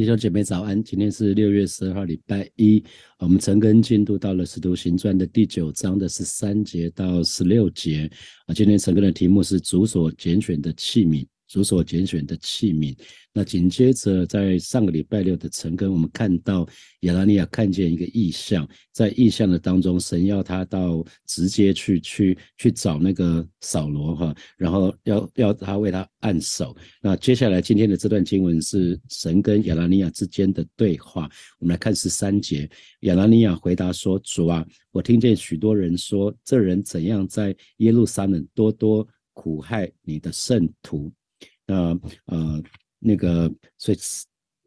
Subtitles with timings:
[0.00, 2.82] 弟兄姐妹早安，今天是六月十二号，礼拜一。
[3.18, 8.10] 我们陈根进度到了《使徒行传》的第九章的十三节到十六节。
[8.46, 11.26] 啊，今天陈根的题目是主所拣选的器皿。
[11.50, 12.96] 主所拣选的器皿。
[13.32, 16.66] 那紧接着，在上个礼拜六的晨更，我们看到
[17.00, 26.76] 亚拉尼亚看见一个异象，在异象的当中，神要他到直接去去去找那个扫罗哈，然后要要他为他按手。
[27.00, 31.30] 那接下来今天的这段经文是神跟亚拉尼亚之间的对话。
[31.60, 32.68] 我们来看十三节，
[33.02, 41.12] 亚拉尼亚回答说：“主啊，我听见许多人说，这人怎样在耶路撒冷多多苦害你的圣徒。”
[41.70, 42.62] 那呃，
[42.98, 43.48] 那个，
[43.78, 43.98] 所以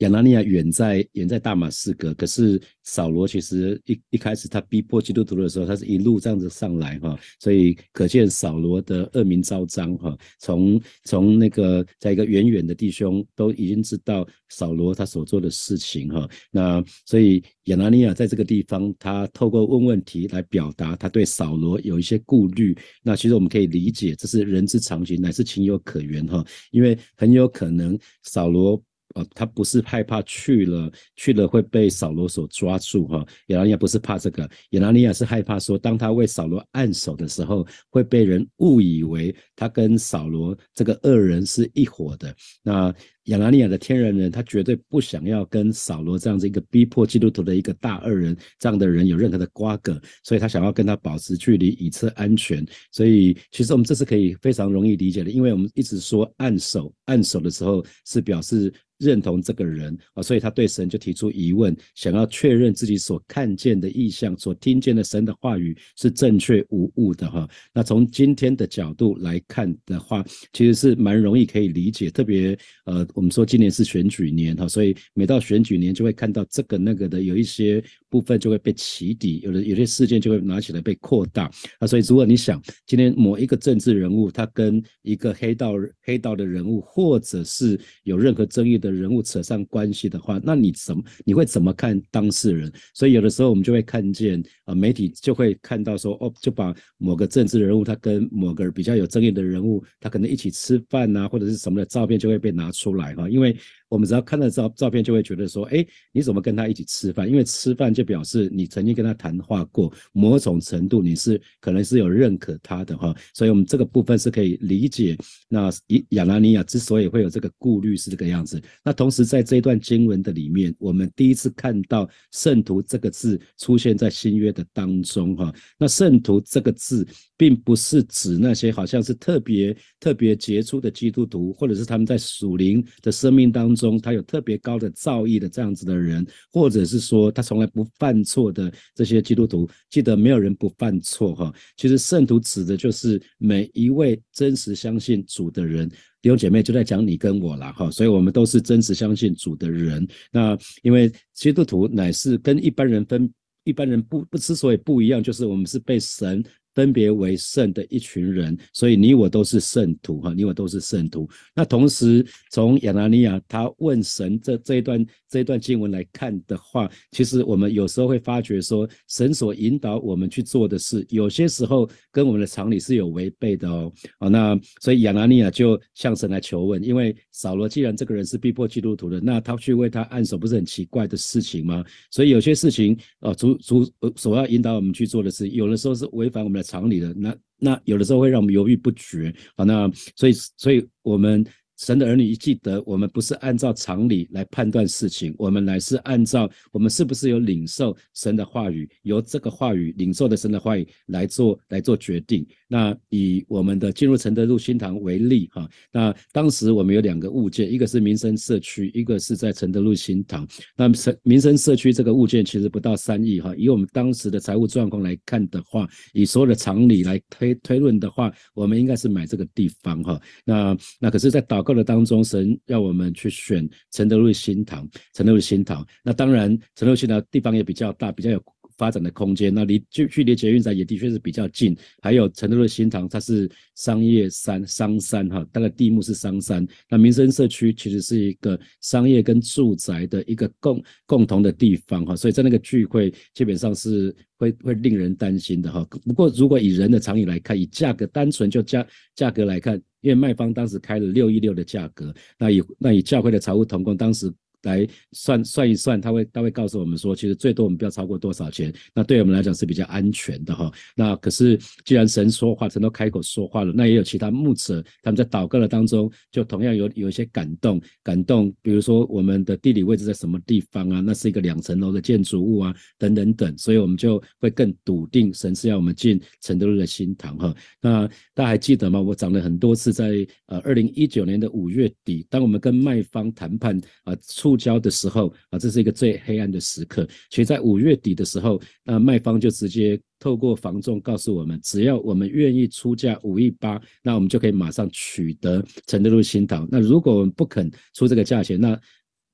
[0.03, 2.61] 亚拿尼亚远在远在大马士革，可是。
[2.85, 10.13] 扫罗其实一一开始他逼迫基督徒的时候，他是一路这样子上来哈，所以可见扫罗的恶名昭彰哈。
[10.37, 16.29] 从从那个在一个远远的弟兄都已经知道扫罗他所做的事情哈。
[16.51, 22.77] 那所以亚拿尼亚在这个地方，他透过问问题来表达他对扫罗有一些顾虑。
[23.01, 26.45] 那其实我们可以理解，这是人之常情，乃是情有可原哈。
[26.71, 28.83] 因为很有可能扫罗。
[29.13, 33.25] 哦，他不是害怕去了，去了会被扫罗所抓住哈。
[33.47, 42.35] 亚拿尼亚不是怕这个，亚拿尼亚是害怕说，当他为扫罗按手的时候，会被人误以为他跟扫罗这个恶人是一伙的。
[42.61, 42.93] 那
[43.25, 52.65] 亚拿尼亚的天然人，他绝对不想要跟扫罗这样子一个逼迫基督徒的一个大恶人这样的人有任何的瓜葛，所以他想要跟他保持距离，以测安全。
[52.91, 58.73] 所以其实我们这是可以非常容易理解的，因为我们一直说按手按手的时候是表示。
[58.99, 67.45] 认同这个人啊，所以他对神就提出疑问，想要确认自己所看见的意象、所听见的神的话语是正确无误的哈。
[67.73, 70.23] 那从今天的角度来看的话，
[70.53, 72.09] 其实是蛮容易可以理解。
[72.09, 81.85] 特别呃，我们说今年是选举年哈，所以每到选举年就会看到这个那个的有一些部分就会被起底，有的有些事件就会拿起来被扩大啊。
[81.85, 88.93] 所以如果你想今天某一个政治人物他跟一个黑道黑道的人物，或者是有任何争议的。
[88.93, 92.71] 人物扯上关系的话，那你怎么你会怎么看当事人？
[92.93, 103.55] 所以有的时候我们就会看见啊，媒体就会看到说，哦，就把某个政治人物他跟某个比较有争议的人物，他可能一起吃饭啊，或者是什么的照片就会被拿出来哈，因为。
[103.89, 107.29] 我们只要看到照照片，就会觉得说，哎，你怎么跟他一起吃饭？
[107.29, 113.15] 因为吃饭就表示你曾经跟他谈话过，某种程度你是可能是有认可他的哈。
[113.35, 115.15] 所以，我们这个部分是可以理解。
[115.47, 118.59] 那亚亚拿尼亚之所以会有这个顾虑是这个样子。
[118.83, 125.53] 那同时在这一段经文的里面，我们第一次看到“圣徒”这个字出现在新约的当中哈。
[125.77, 133.99] 那“圣徒”这个字，并不是指那些好像是特别特别杰出的基督徒，或者是他们在属灵的生命当中。
[133.99, 141.53] 他有特别高的造诣的这样子的人，或者是说他从来不犯错的这些基督徒，记得没有人不犯错哈。
[141.77, 145.87] 其实圣徒指的就是每一位真实相信主的人，
[146.21, 147.89] 弟兄姐妹就在讲你跟我了哈。
[147.91, 150.07] 所以我们都是真实相信主的人。
[150.31, 153.31] 那因为基督徒乃是跟一般人分，
[153.63, 156.43] 一般人不不之所以不一样，就是我们是被神。
[156.73, 161.29] 分别为圣的一群人，所以你我都是圣徒哈，你我都是圣徒。
[161.55, 173.93] 那同时从亚拿尼亚他问神这这一段这一段经文来看的话，其实我们有时候会发觉说，神所引导我们去做的事，有些时候跟我们的常理是有违背的哦。
[174.19, 181.85] 好，那所以亚拿尼亚就向神来求问，因为扫罗既然这个人是逼迫基督徒的，那他去为他按手不是很奇怪的事情吗？
[182.09, 186.62] 所以有些事情哦，主主所要引导我们去做的事，有的时候是违反我们的。
[186.63, 191.45] 常理的那那有的时候会让我们犹豫不决好，那所以所以我们。
[191.83, 202.45] 神的儿女一记得，我们不是按照常理来判断事情，我们乃是按照我们是不是有领受神的话语，由这个话语领受的神的话语来做来做决定。
[202.69, 210.47] 那以我们的进入承德路新堂为例，哈，那当时我们有两个物件，一个是民生社区，一个是在承德路新堂。
[210.77, 220.19] 那民民生社区这个物件其实不到三亿，哈，以我们当时的财务状况来看的话，以所有的常理来推推论的话，我们应该是买这个地方，哈。
[220.45, 225.85] 那那可是，在祷告的当中，神要我们去选承德路新堂，承德路新堂。
[226.03, 228.43] 那当然，承德路新堂地方也比较大，比较有。
[228.83, 231.73] 发展的空间，那离距距离捷运站也的确是比较近。
[232.01, 236.67] 还有成都的新塘，它是商业山商山哈，大概地目是商山。
[236.89, 245.87] 那民生社区其实是一个商业跟住宅的一个共共同的地方哈，所以在那个聚会基本上是会会令人担心的哈。
[246.05, 248.85] 不过如果以人的常理来看，以价格单纯就价
[249.15, 254.29] 价格来看，因为卖方当时开了六一六的价格，那以那以教会的财务同工当时。
[254.63, 260.71] 来算算一算，他会他会告诉我们说，其实最多我们不要超过多少钱，那对我们来讲是比较安全的哈。
[260.95, 270.99] 那可是既然神说话，神都开口说话了，那也有其他牧者他们在祷告的当中，就同样有有一些感动，感动，比如说我们的地理位置在什么地方啊？
[271.01, 277.53] 那是一个两层楼的建筑物啊，等等等，所以我们就会更笃定神是要我们进成都路的新堂哈。
[277.81, 278.99] 那大家还记得吗？
[279.01, 284.15] 我讲了很多次，在呃二零一九年的五月底，当我们跟卖方谈判啊
[284.53, 287.07] 触交的时候啊，这是一个最黑暗的时刻。
[287.29, 296.67] 其实，在五月底的时候，那卖方就直接透过房仲告诉我们，只要我们愿意出价五亿八，那我们就可以马上取得承德路新堂。
[296.71, 298.79] 那如果我们不肯出这个价钱，那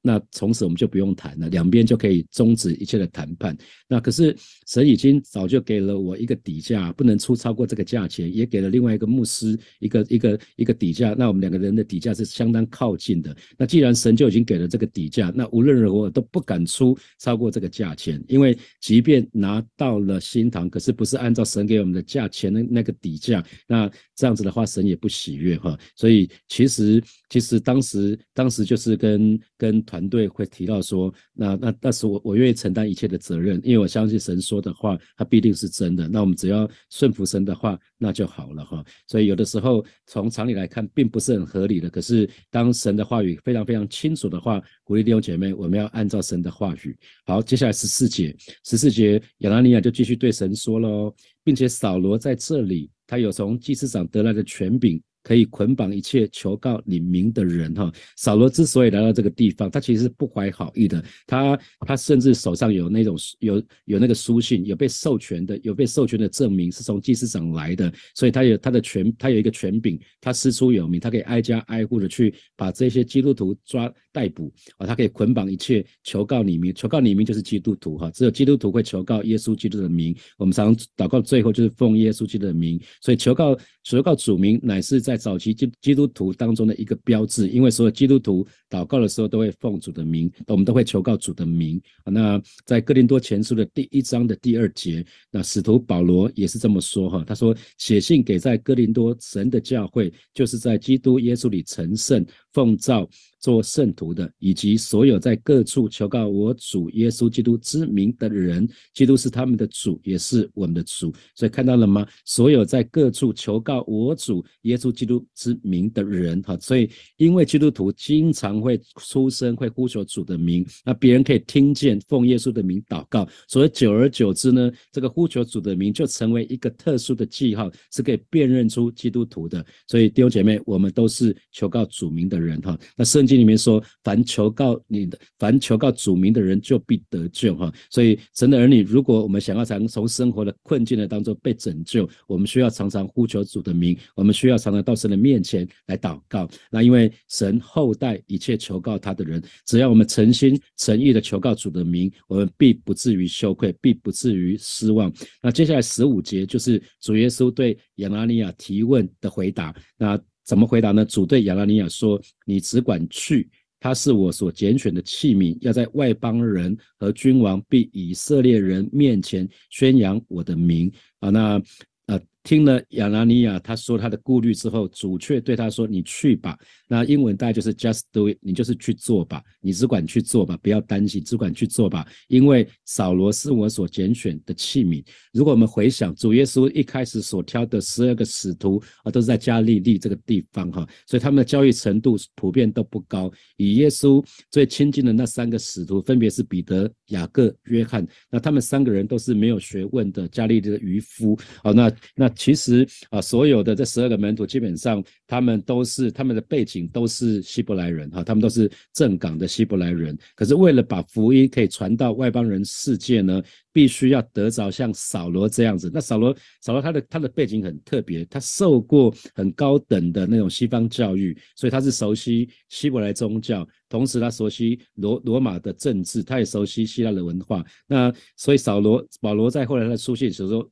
[0.02, 3.58] 那从此我们就不用谈了，两边就可以终止一切的谈判。
[3.86, 4.34] 那可是
[4.66, 11.14] 神已经早就给了我一个底价，不能出超过这个价钱，也给了另外一个牧师一个一个一个底价。
[11.18, 13.36] 那我们两个人的底价是相当靠近的。
[13.58, 25.78] 那既然神就已经给了这个底价，那无论如何都不敢出超过这个价钱，因为即便拿到了新堂，可是不是按照神给我们的价钱的那个底价，那这样子的话神也不喜悦哈。
[25.94, 29.84] 所以其实其实当时当时就是跟跟。
[29.90, 36.08] 团队会提到说，那那但是我我愿意承担一切的责任，因为我相信神说的话，他必定是真的。
[36.08, 38.86] 那我们只要顺服神的话，那就好了哈。
[39.08, 41.90] 所以有的时候从常理来看，并不是很合理的。
[41.90, 46.96] 可是当神的话语非常非常清楚的话，鼓励弟兄姐妹，我们要按照神的话语。
[47.26, 51.14] 好，接下来十四节，十四节亚拿尼亚就继续对神说了哦，
[51.44, 55.02] 并且扫罗在这里，他有从祭司长得来的权柄。
[55.22, 57.92] 可以捆绑一切求告你名的人哈。
[58.16, 61.04] 扫罗之所以来到这个地方，他其实是不怀好意的。
[61.28, 80.16] 他他甚至手上有那种有有那个书信，有被授权的，有被授权的证明是从祭司长来的，所以他有他的权，他有一个权柄，他师出有名，他可以挨家挨户的去把这些基督徒抓逮捕啊，他可以捆绑一切求告你名，求告你名就是基督徒哈，只有基督徒会求告耶稣基督的名。
[80.38, 85.09] 我们常祷告最后就是奉耶稣基督的名，所以求告求告主名乃是。
[85.10, 91.82] 在早期基基督徒当中的一个标志，因为所有基督徒祷告的时候都会奉主的名，我们都会求告主的名。
[92.06, 102.24] 那在哥林多前书的第一章的第二节，那使徒保罗也是这么说哈，他说写信给在哥林多神的教会，就是在基督耶稣里成圣
[102.54, 103.10] 奉召。
[103.40, 111.14] 做圣徒的，以及所有在各处求告我主耶稣基督之名的人，基督是他们的主，也是我们的主。
[111.36, 112.06] 所以看到了吗？
[112.26, 129.66] 所有在各处求告我主耶稣基督之名的人，哈，所以因为基督徒经常会出声，会呼求主的名，那别人可以听见奉耶稣的名祷告，所以久而久之呢，这个呼求主的名就成为一个特殊的记号，是可以辨认出基督徒的。
[129.88, 132.78] 所以弟兄姐妹，我们都是求告主名的人，哈。
[132.96, 137.72] 那圣经里面说，凡求告你的，凡求告主名的人，就必得救哈。
[137.90, 146.50] 所以神的儿女，如果我们想要从从生活的困境的当中被拯救，我们需要常常呼求主的名，我们需要常常到神的面前来祷告。
[146.72, 155.12] 那因为神厚待一切求告他的人，只要我们诚心诚意的求告主的名，我们必不至于羞愧，必不至于失望。
[155.42, 159.76] 那接下来十五节就是主耶稣对亚拿尼亚提问的回答。
[159.98, 160.20] 那
[160.50, 161.06] 怎么回答呢？
[161.06, 163.48] 主对亚拉尼亚说：“你只管去，
[163.80, 170.92] 他是我所拣选的器皿，要在外邦人和君王，并以色列人面前宣扬我的名。”
[171.22, 171.62] 啊，那。
[172.08, 176.58] 呃听了亚拿尼亚他说他的顾虑之后，主却对他说：“你去吧。”
[176.90, 182.04] 那英文大概就是 “just do it”，你就是去做吧，你只管去做吧，不要担心，只管去做吧。
[182.28, 185.06] 因为扫罗是我所拣选的器皿。
[185.32, 193.32] 如果我们回想主耶稣一开始所挑的十二个使徒啊，都是在加利利这个地方哈，所以他们的教育程度普遍都不高。
[193.58, 198.04] 以耶稣最亲近的那三个使徒，分别是彼得、雅各、约翰。
[198.28, 201.38] 那他们三个人都是没有学问的加利利的渔夫。
[201.64, 202.28] 好，那那。
[202.40, 210.18] 其实啊，所有的这十二个门徒，基本上他们都是他们的背景都是希伯来人哈，他们都是正港的希伯来人。
[210.36, 213.44] 可是为了把福音可以传到外邦人世界呢，
[213.74, 215.92] 必须要得着像扫罗这样子。
[215.94, 227.66] 那扫罗，扫罗他的他的背景很特别，他受过很高等的那种西方教育，所以他是熟悉希伯来宗教，同时他熟悉罗罗马的政治，他也熟悉希腊的文化。
[227.86, 230.66] 那所以扫罗保罗在后来他的书信时说。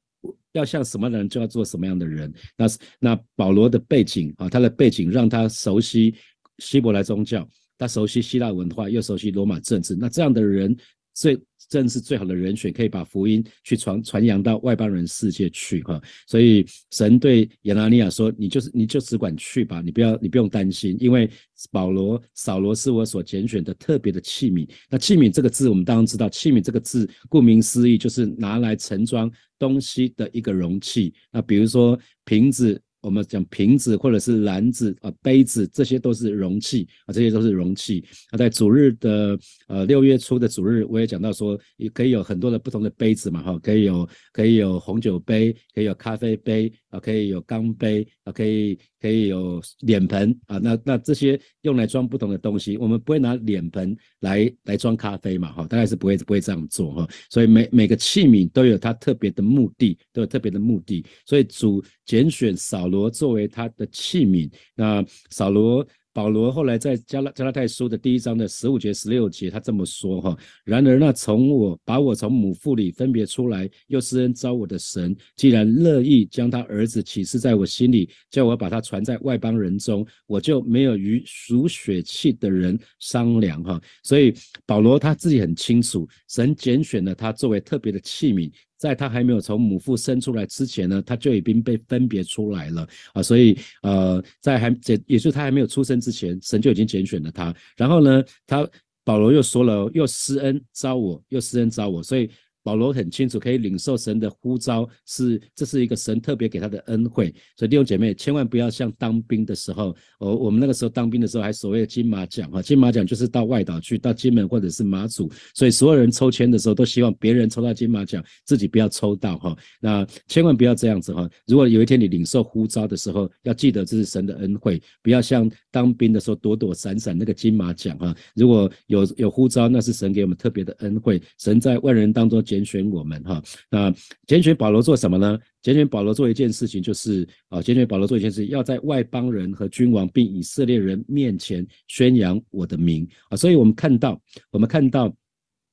[0.54, 2.34] 要像什么人，就要做什么样的人。
[2.56, 2.66] 那
[3.00, 6.16] 那保罗的背景啊，他的背景让他熟悉
[6.60, 9.96] 希伯来宗教，他熟悉希腊文化，又熟悉罗马政治。
[9.96, 10.76] 那这样的人。
[11.18, 11.36] 最
[11.68, 16.00] 正是最好的人选，可以把福音去传传扬到外邦人世界去哈。
[16.28, 21.28] 所以神对亚拿尼亚说：“你就是你就只管去吧，你不要你不用担心，因为
[21.72, 24.70] 保罗扫罗是我所拣选的特别的器皿。
[24.90, 31.14] 那器皿这个字，我们当然知道，器皿这个字顾名思义就是拿来盛装东西的一个容器。
[31.32, 38.04] 那比如说瓶子。”我们讲瓶子或者是篮子啊、杯子，这些都是容器啊，这些都是容器。
[38.34, 50.58] 那，在主日的呃六月初的主日，我也讲到说，也可以有很多的不同的杯子嘛，哈，可以有可以有红酒杯，可以有咖啡杯啊，可以有钢杯啊，可以可以有脸盆啊。
[50.58, 57.08] 那那这些用来装不同的东西，我们不会拿脸盆来来装咖啡嘛，哈，大概是不会不会这样做哈。
[57.30, 61.06] 所以每每个器皿都有它特别的目的，都有特别的目的。
[61.28, 62.88] 所以主拣选扫。
[62.88, 65.86] 罗作为他的器皿，那扫罗
[66.18, 70.36] 保罗后来在加拉加拉太书的第一章的十五节十六节，他这么说哈。
[70.64, 83.80] 然而那从我把我从母腹里分别出来，又施恩招我的神，既然乐意将他儿子启示在我心里，叫我把他传在外邦人中，我就没有与属血气的人商量哈。
[84.02, 84.34] 所以
[84.66, 88.52] 保罗他自己很清楚，神拣选了他作为特别的器皿。
[88.78, 97.54] 在他还没有从母腹生出来之前呢，他就已经被分别出来了啊，所以呃，在还也也就是他还没有出生之前，神就已经拣选了他。
[97.76, 98.68] 然后呢，他
[99.04, 102.30] 保罗又说了，又施恩招我，又施恩招我，所以。
[102.68, 107.34] 保罗很清楚，可以领受神的呼召，是这是一个神特别给他的恩惠。
[107.56, 119.58] 所以弟兄姐妹，千万不要像当兵的时候，我我们那个时候当兵的时候，还所谓的金马奖哈，金马奖就是到外岛去，到金门或者是马祖，所以所有人抽签的时候都希望别人抽到金马奖，自己不要抽到哈。
[119.80, 121.30] 那千万不要这样子哈。
[121.46, 128.14] 如果有一天你领受呼召的时候，要记得这是神的恩惠，不要像当兵的时候躲躲闪闪那个金马奖哈。
[128.36, 133.94] 如果有有呼召，那是神给我们特别的恩惠，神在万人当中拣选我们哈，那
[134.26, 135.38] 拣选保罗做什么呢？
[135.62, 143.38] 拣选保罗做一件事情，就是啊，拣选保罗做一件事情，要在外邦人和君王并以色列人面前宣扬我的名啊。
[143.38, 145.16] 所以我们看到，我们看到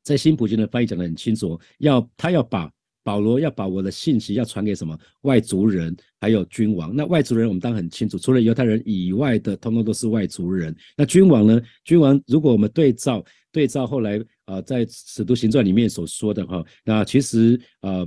[0.03, 2.71] 在新普京的翻译讲得很清楚，要他要把
[3.03, 6.95] 保罗要把我的信息要传给什么外族人，还有君王。
[6.95, 10.77] 那外族人我们当然很清楚，除了犹太人以外的，通通都是外族人。
[10.99, 11.63] 那君王呢？
[11.83, 14.23] 君王如果我们对照对照后来。
[14.47, 18.07] 啊，在《使徒行传》里面所说的哈，那其实啊，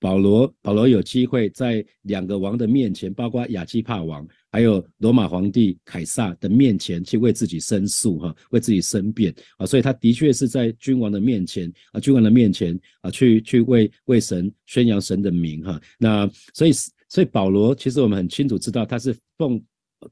[0.00, 15.80] 保罗保罗有机会在两个王的面前，包括亚基帕王，还有罗马皇帝凯撒的面前，去为自己申诉哈，为自己申辩啊，所以他的确是在君王的面前啊，君王的面前啊，去去为为神宣扬神的名哈。
[15.98, 16.72] 那所以
[17.08, 19.62] 所以保罗其实我们很清楚知道，他是奉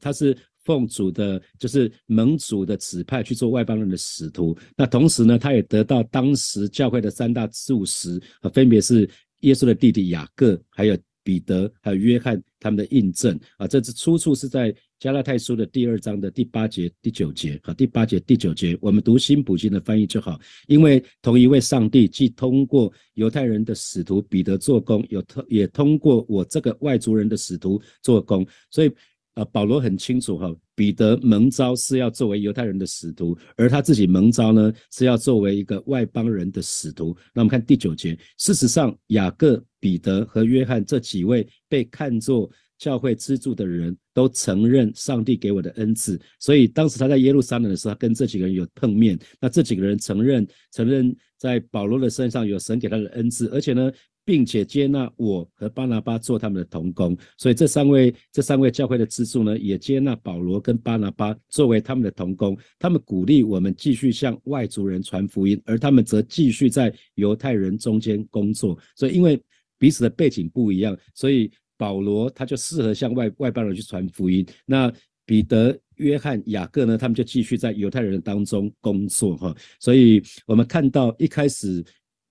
[0.00, 0.36] 他是。
[0.64, 4.56] 奉主的，就是蒙主的指派去做外邦人的使徒。
[4.76, 9.08] 那同时呢，他也得到当时教会的三大柱石啊，分别是
[9.40, 13.66] 耶稣的弟弟雅各，还有彼得，还有约翰他们的印证啊。
[13.66, 17.74] 这是出处是在加拉太书的第二章的第八节、第九节啊。
[17.74, 20.38] 第八节、第九节，我们读新普京的翻译就好。
[20.68, 28.92] 因为同一位上帝既通过犹太人的使徒彼得做工，有通也通过我这个外族人的使徒做工，所以。
[29.34, 37.16] 啊，保罗很清楚哈，彼得蒙召是要作为犹太人的使徒，而他自己蒙召呢是要作为一个外邦人的使徒。
[37.32, 49.18] 那我们看第九节，事实上，雅各、彼得和约翰这几位被看作教会支柱的人都承认上帝给我的恩赐，所以当时他在耶路撒冷的时候，他跟这几个人有碰面。
[49.40, 53.90] 那这几个人承认，承认在保罗的身上有神给他的恩赐，而且呢。
[54.24, 62.56] 并且接纳我和巴拿巴做他们的同工，所以这三位这三位教会的支柱呢，也接纳保罗跟巴拿巴作为他们的同工。
[62.78, 68.78] 他们鼓励我们继续向外族人传福音，而他们则继续在犹太人中间工作。
[68.94, 69.42] 所以因为
[69.76, 74.46] 彼此的背景不一样，所以保罗他就适合向外外邦人去传福音。
[74.64, 74.92] 那
[75.26, 79.36] 彼得、约翰、雅各呢，他们就继续在犹太人当中工作。
[79.36, 81.84] 哈，所以我们看到一开始，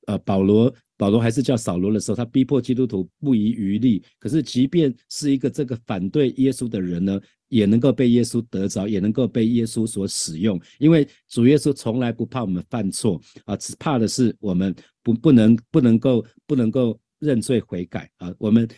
[0.07, 0.74] 呃，保罗。
[1.01, 4.03] 保罗还是叫扫罗的时候，他逼迫基督徒不遗余力。
[4.20, 10.62] 可是，即便是一个这个反对耶稣的人呢，也能够被耶稣得着，也能够被耶稣所使用。
[10.77, 18.31] 因为主耶稣从来不怕我们犯错啊，只怕的是我们不不能不能够不能够认罪悔改啊。
[18.38, 18.70] 我们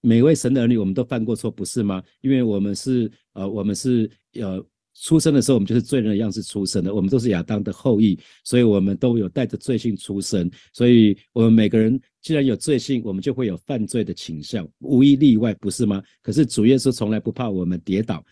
[0.00, 2.02] 每位神的儿女，我们都犯过错，不是吗？
[2.22, 4.60] 因为我们是呃，我们是呃。
[5.00, 6.94] 出生的时候，我们就是罪人的样式出生的。
[6.94, 10.50] 我们都是亚当的后裔，所以我们都有带着罪性出生。
[10.72, 16.02] 所以，我们每个人既然有罪性，我们就会有犯罪的倾向，无一例外，不是吗？
[16.22, 18.24] 可是主耶稣从来不怕我们跌倒，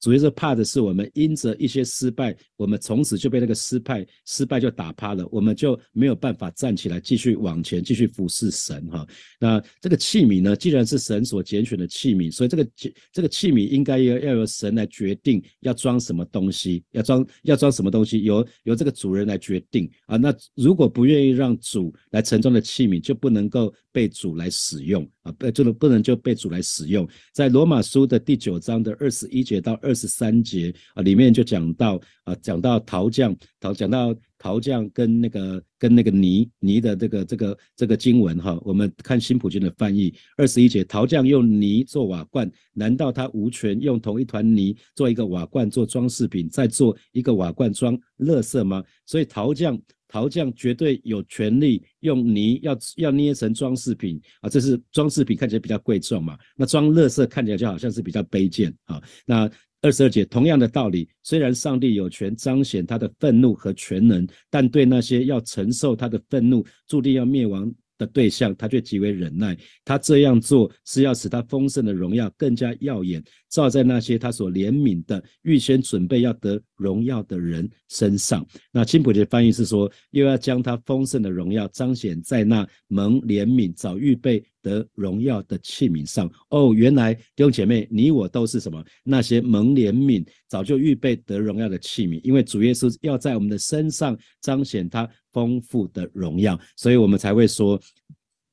[0.00, 9.06] 主耶稣怕的是我们因着一些失败，我们从此就被那个失败失败就打趴了，我们就没有办法站起来继续往前继续服侍神哈。
[9.38, 12.68] 那这个器皿呢，既然是神所拣选的器皿，所以这个
[13.12, 20.16] 这个器皿应该要要由神来决定要装什么东西，要装要装什么东西，由由这个主人来决定啊。
[20.16, 27.08] 那如果不愿意让主来盛装的器皿，就不能够被主来使用啊，不就不能就被主来使用。
[27.32, 48.82] 在罗马书的第九章的二十一节到二十三节啊，里面就讲到啊，讲到陶匠陶讲到陶匠跟那个跟那个泥泥的这个这个这个经文哈，我们看新普京的翻译，二十一节，陶匠用泥做瓦罐，难道他无权用同一团泥做一个瓦罐做装饰品，再做一个瓦罐装乐色吗？
[49.04, 49.78] 所以陶匠。
[50.12, 56.36] 陶匠绝对有权利用泥要要捏成装饰品啊，这是装饰品看起来比较贵重嘛。
[56.56, 59.00] 那装乐色看起来就好像是比较卑贱啊。
[59.24, 59.48] 那
[59.82, 67.72] 二十二节同样的道理，虽然上帝有权彰显他的愤怒和全能，但对那些要承受他的愤怒、注定要灭亡。
[68.00, 69.54] 的对象，他却极为忍耐。
[69.84, 78.42] 他这样做是要使他丰盛的荣耀更加耀眼，照在那些他所怜悯的、预先准备要得荣耀的人身上。
[78.72, 84.42] 那金普的翻译是说，又要将他丰盛的荣耀彰显在那蒙怜悯、早预备。
[84.62, 88.84] 得荣耀的器皿上哦，原来弟兄姐妹，你我都是什么？
[89.04, 97.80] 那些蒙怜悯、早就预备得荣耀的器皿，因为主耶稣要在我们的身上彰显他丰富的荣耀，所以我们才会说，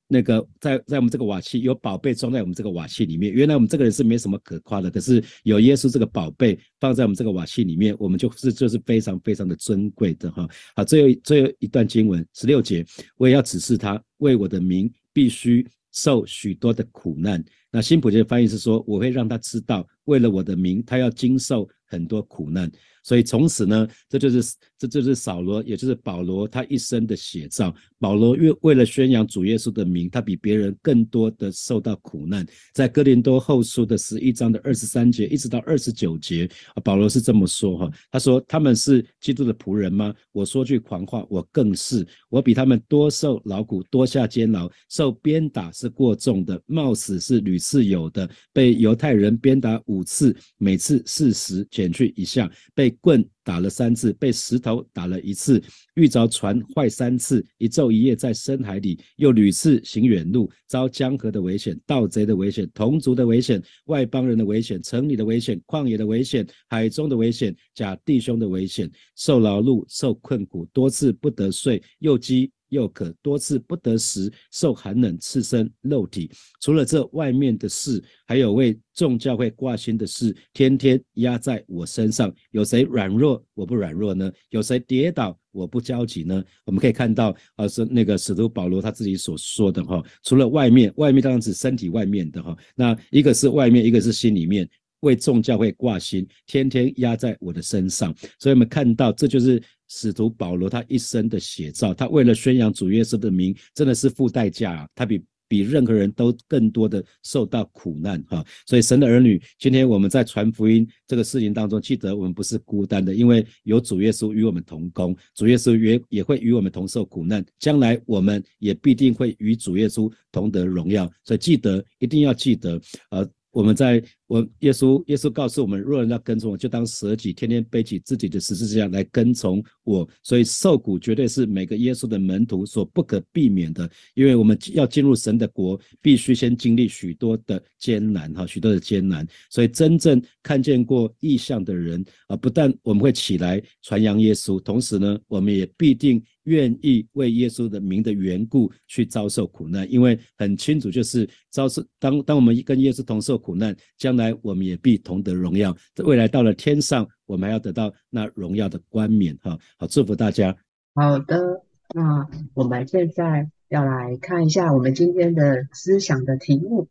[0.08, 3.34] 那个在在我们这个瓦器有宝贝装在我们这个瓦器里面。
[3.34, 10.48] 原来我们这个人是没什么可夸的，可是有耶稣这个宝贝放在我们这个瓦器里面，我们就是就是非常非常的尊贵的哈。
[10.76, 12.86] 好，最后最后一段经文十六节，
[13.18, 15.68] 我也要指示他为我的名必须。
[15.98, 22.72] 受许多的苦难，那辛普的翻译是说，我会让他知道，为了我的名，他要经受很多苦难。
[23.03, 27.74] 所以从此呢，这就是这就是扫罗，也就是保罗他一生的写照。
[28.00, 32.46] 保罗为为了宣扬主耶稣的名，他比别人更多的受到苦难。
[32.74, 36.50] 在哥林多后书的十一章的二十三节一直到二十九节，
[36.84, 40.13] 保罗是这么说哈，他说他们是基督的仆人吗？
[40.34, 52.94] 我说句狂话，我更是，我比他们多受劳苦，多下监牢，受鞭打是过重的，冒死是屡次有的，被犹太人鞭打五次，每次四十减去一下，被。
[53.00, 55.62] 棍打了三次，被石头打了一次，
[55.94, 72.52] 遇着船坏三次，一昼一夜在深海里，又屡次行远路，遭江河的危险、盗贼的危险、同族的危险、外邦人的危险、城里的危险、旷野的危险、海中的危险、假弟兄的危险，受劳碌、受困苦，多次不得睡，又饥。
[72.69, 76.30] 又可多次不得食，受寒冷刺身肉体。
[76.62, 82.34] 除了这外面的事，还有为众教会挂心的事，天天压在我身上。
[82.51, 84.32] 有谁软弱，我不软弱呢？
[84.49, 86.43] 有谁跌倒，我不焦急呢？
[86.65, 90.03] 我们可以看到，啊，是那个使徒保罗他自己所说的哈。
[90.23, 92.58] 除了外面，外面当然指身体外面的哈。
[92.75, 94.67] 那一个是外面，一个是心里面。
[95.01, 101.93] 为众教会挂心，天天压在我的身上，所以我们看到这就是使徒保罗他一生的写照。
[101.93, 104.88] 他为了宣扬主耶稣的名，真的是付代价啊！
[104.95, 108.43] 他比比任何人都更多的受到苦难哈。
[108.65, 121.10] 所以神的儿女，今天我们在传福音这个事情当中，记得我们不是孤单的，因为有主耶稣与我们同工，主耶稣也也会与我们同受苦难，将来我们也必定会与主耶稣同得荣耀。
[121.23, 122.81] 所以记得一定要记得，
[123.12, 123.29] 呃。
[123.51, 130.07] 我们在我耶稣耶稣告诉我们，若人要跟从我，就当舍己，天天背起自己的十字架来跟从我。
[130.21, 139.25] 所以受苦绝对是每个耶稣的门徒所不可避免的，因为我们要进入神的国，必须先经历许多的艰难哈，许多的艰难。
[139.49, 146.21] 所以真正看见过异象的人啊，不但我们会起来传扬耶稣，同时呢，我们也必定。
[146.47, 155.75] 愿意为耶稣的名的缘故去遭受苦难，因为很清楚，就是遭受当当我们跟耶稣同受苦难，将来我们也必同得荣耀。
[156.05, 159.38] 未来到了天上，我们还要得到那荣耀的冠冕。
[159.41, 160.55] 哈，好，祝福大家。
[160.95, 166.88] 好的，那我们现在要来看一下我们今天的思想的题目。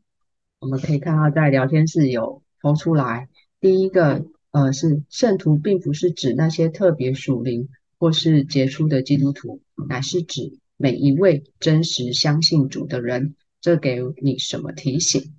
[0.59, 3.29] 我们可以看到在聊天室有投出来，
[3.61, 7.69] 第一个，呃，是圣徒并不是指那些特别属灵。
[7.99, 13.35] 或是杰出的基督徒，乃是指每一位真实相信主的人。
[13.61, 15.35] 这给你什么提醒？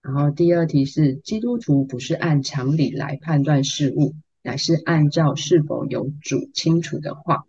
[0.00, 7.44] 然后第二题是：基督徒不是按常理来判断事物，乃是按照是否有主清楚的话。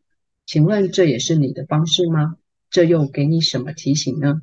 [0.45, 2.35] 请问这也是你的方式吗？
[2.69, 4.41] 这又给你什么提醒呢？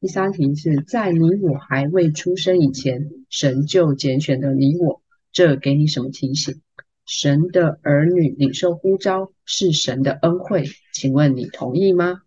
[0.00, 5.02] 第三题是在你我还未出生以前，神就拣选了你我。
[5.32, 6.62] 这给你什么提醒？
[7.06, 12.22] 神的儿女领受呼召是神的恩惠，请问你同意吗？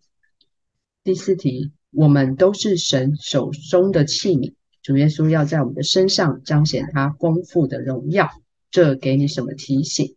[1.04, 8.30] 第四题，我们都是神手中的器皿，主耶稣要在我们的身上彰显他丰富的荣耀，
[8.70, 10.16] 这给你什么提醒？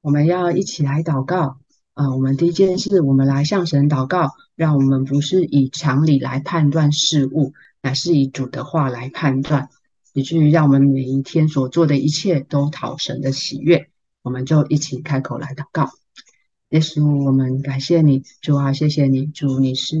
[0.00, 1.58] 我们要一起来祷告
[1.94, 2.14] 啊！
[2.14, 9.68] 我们第一件事，我们来向神祷告，让我们不是以常理来判断事物，乃是以主的话来判断。
[10.12, 13.88] 以至于让我们每一天所做的一切都讨神的喜悦，
[14.22, 15.88] 我们就一起开口来祷告。
[16.70, 19.96] 耶稣，我们感谢你，主啊，谢谢你，主，你是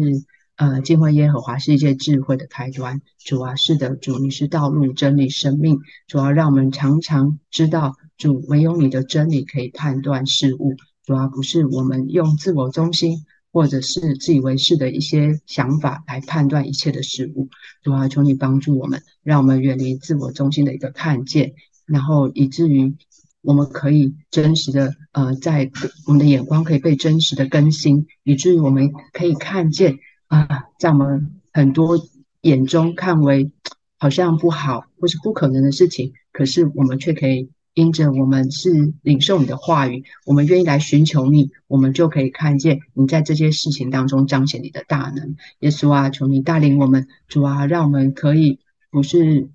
[0.56, 13.24] 呃敬畏耶和华世界智慧的开端，主啊，是的，主，你是道路、真理、生命，主啊，让我们常常知道，主唯有你的真理可以判断事物，主啊，不是我们用自我中心。
[13.52, 17.48] 或者是自以为是的一些想法来判断一切的事物，
[17.82, 21.54] 主啊，求你帮助我们，让我们远离自我中心的一个看见，
[21.86, 22.94] 然后以至于
[23.42, 25.70] 我们可以真实的呃，在
[26.06, 31.98] 我们的眼光可以被真实的更新，以至于我们可以看见啊，在我们很多
[32.42, 33.50] 眼中看为
[33.98, 37.50] 好像不好或是不可能的事情，可是我们却可以。
[37.80, 45.36] 因着我们是领受你的话语，我们愿意来寻求你，我们就可以看见你在这些事情当中彰显你的大能。
[45.60, 48.58] 耶稣啊，求你带领我们，主啊，让我们可以
[48.90, 49.48] 不是，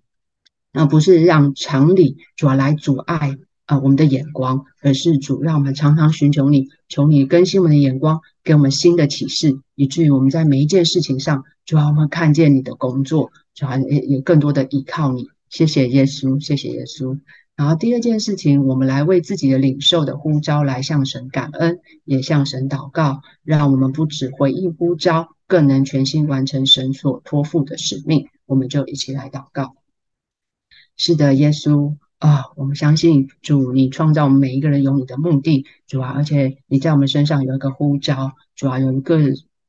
[0.72, 15.28] 啊，不是让常理主要来阻碍啊我们的眼光，而是主让我们常常寻求你，求你更新我们的眼光，给我们新的启示，以至于我们在每一件事情上，主要我们看见你的工作，主要也也更多的依靠你。
[15.48, 17.20] 谢谢耶稣，谢谢耶稣。
[17.56, 28.28] 然后第二件事情，我们来为自己的领受的呼召来向神感恩，也向神祷告，让我们不只回应呼召，更能全心完成神所托付的使命。
[28.46, 29.78] 我们就一起来祷告。
[30.98, 39.18] 是的，耶稣啊，我们相信主，你创造我们每一个人有你的目的，主啊，而且你在我们身上有一个呼召，主啊，有一个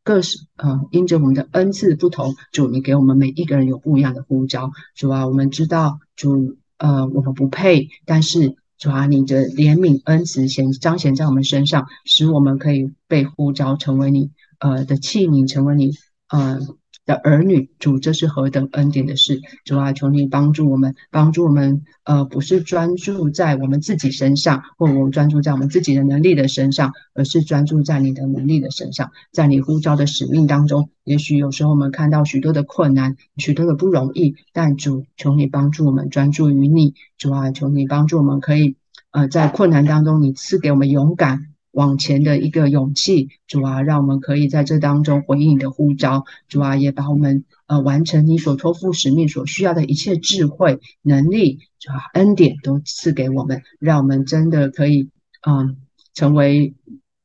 [0.02, 6.56] 各是呃，因着我们的恩赐不同，主你给我们每一个人有不一样的呼召，主啊，我们知道主。
[6.78, 15.92] 呃，我们不配，但是主啊，你的怜悯恩慈显彰显在我们身上，使我们可以被呼召成为你呃的器皿，成为你
[16.28, 16.60] 呃。
[17.06, 19.40] 的儿女，主，这是何等恩典的事！
[19.64, 30.90] 主啊，求你帮助我们，帮助我们，呃，不是专注在我们自己身上，或我们专注在我们自己的能力的身上，而是专注在你的能力的身上，在你呼召的使命当中。
[31.04, 36.94] 也许有时候我们看到许多的困难，许多的不容易，但主，求你帮助我们专注于你。
[37.16, 38.76] 主啊，求你帮助我们，可以，
[39.12, 41.55] 呃，在困难当中，你赐给我们勇敢。
[41.76, 55.10] 往前的一个勇气，主啊，让我们可以在这当中回应你的呼召，主啊，也把我们呃完成你所托付使命所需要的一切智慧能力，主啊，恩典都赐给我们，让我们真的可以
[55.46, 55.76] 嗯
[56.14, 56.74] 成为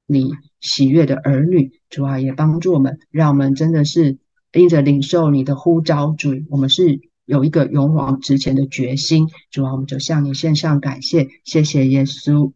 [0.05, 4.17] 你喜悦的儿女，主啊，也帮助我们，让我们真的是
[4.51, 12.51] 因着领受你的呼召，主，我们是有一个勇往直前的决心，主啊，我们就向你献上感谢，谢谢耶稣。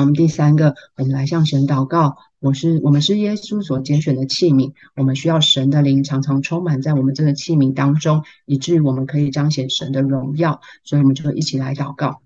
[0.00, 2.16] 我们第三个，我们来向神祷告。
[2.38, 10.60] 我是我们是耶稣所拣选的器皿，我们需要神的灵常常充满在我们这个器皿当中，以至于我们可以彰显神的荣耀。
[10.84, 12.20] 所以，我们就一起来祷告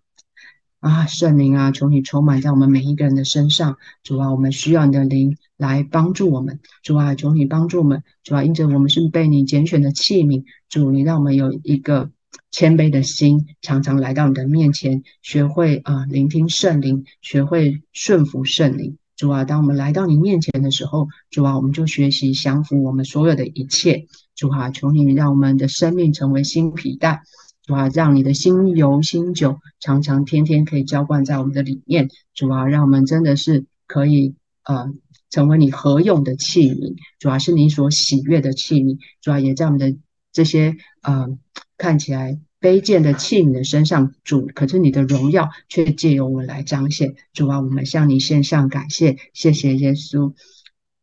[0.81, 3.77] 啊，圣灵啊，求你充满在我们每一个人的身上。
[4.03, 6.59] 主啊，我们需要你的灵来帮助我们。
[6.83, 8.03] 主啊，求你帮助我们。
[8.25, 12.11] 主啊，因着我们是被你拣选的器皿，主，你让我们有一个。
[12.51, 18.99] 谦卑的心，常常来到你的面前，学会啊聆听圣灵，学会顺服圣灵。
[19.17, 24.07] 主啊，当我们来到你面前的时候，主啊，我们就学习降服我们所有的一切。
[24.35, 27.23] 主啊，求你让我们的生命成为新皮带。
[27.63, 32.09] 主啊，让你的新油新酒常常天天可以浇灌在我们的里面。
[32.35, 34.93] 主啊，让我们真的是可以呃
[35.29, 36.97] 成为你合用的器皿。
[37.19, 38.99] 主啊，是你所喜悦的器皿。
[39.21, 39.97] 主啊，也在我们的
[40.33, 41.29] 这些呃。
[41.81, 47.15] 看起来卑贱的器皿的身上，主，可是你的荣耀却借由我来彰显。
[47.33, 50.35] 主啊，我们向你献上感谢，谢谢耶稣，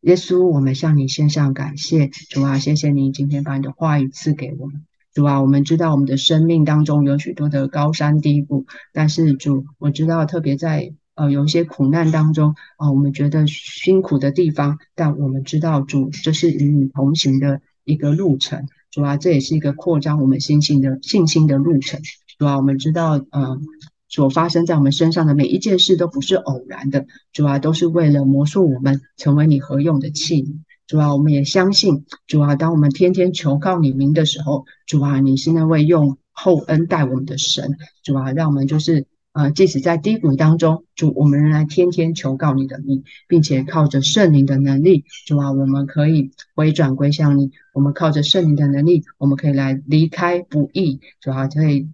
[0.02, 2.06] 耶稣，我们向你献上感谢。
[2.30, 4.84] 主啊，谢谢你今天把你的话语赐给我们。
[5.12, 18.68] 主啊，我们知道我们的生命当中有许多的高山低谷，但是主，我知道特别在呃有一些苦难当中啊，我们觉得辛苦的地方，但我们知道主，这是与你同行的一个路程。
[18.90, 22.00] 主啊，这也是一个扩张我们信心的信心的路程。
[22.38, 23.60] 主啊，我们知道，嗯，
[24.08, 27.06] 所发生在我们身上的每一件事都不是偶然的。
[27.32, 30.60] 主啊，都是为了磨塑我们成为你合用的器皿。
[30.86, 37.76] 主啊，我们也相信，主啊，当我们天天求告你名的时候，主啊，你是那位用厚恩待我们的神。
[38.02, 39.06] 主啊，让我们就是。
[39.38, 47.52] 呃，即使在低谷当中，主，我们仍然天天求告你的名，并且靠着圣灵的能力，主啊，我们可以回转归向你。
[47.72, 51.88] 我们靠着圣灵的能力，我们可以来离开不义，主啊，可以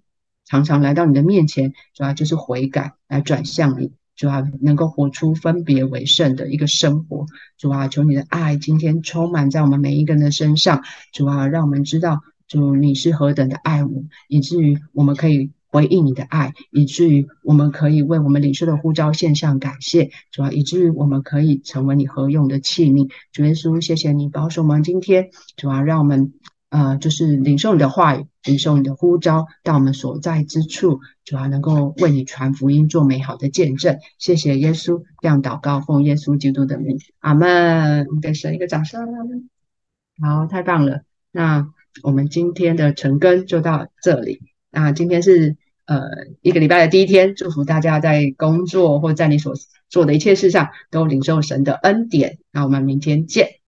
[0.46, 7.26] 常常来到你的面前，主要就是悔改，来转向你，主啊，能够活出分别为圣的一个生活。
[7.58, 15.50] 主啊，求你的爱今天充满在我们每一个人的身上，主啊，让我们知道，主你是何等的爱我，以至于我们可以。
[15.74, 23.10] 回应你的爱，以至于我们可以为我们领受的呼召献上感谢，主要以至于我们可以成为你合用的器皿。
[23.32, 26.32] 主耶稣，谢谢你保守我们今天，主要让我们
[26.68, 33.98] 呃，就是领受你的话语，领受你的呼召，到我们所在之处，主要能够为你传福音，做美好的见证。
[34.16, 38.06] 谢谢耶稣，这样祷告，奉耶稣基督的名，阿门。
[38.22, 39.04] 给神一个掌声。
[40.22, 41.02] 好，太棒了。
[41.32, 41.66] 那
[42.04, 44.38] 我们今天的晨更就到这里。
[44.70, 45.56] 那今天是。
[45.86, 46.00] 呃，
[46.40, 49.54] 一个礼拜的第一天，祝福大家在工作或在你所
[49.88, 52.38] 做的一切事上都领受神的恩典。
[52.50, 53.60] 那我们明天见。